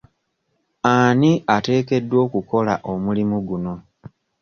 [0.91, 3.73] Ani ateekeddwa okukola omulimu guno?